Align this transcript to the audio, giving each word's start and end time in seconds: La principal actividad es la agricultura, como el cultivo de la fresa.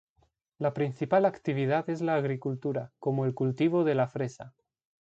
La 0.57 0.73
principal 0.73 1.25
actividad 1.25 1.87
es 1.87 2.01
la 2.01 2.15
agricultura, 2.15 2.91
como 2.97 3.25
el 3.25 3.35
cultivo 3.35 3.83
de 3.83 3.93
la 3.93 4.07
fresa. 4.07 4.55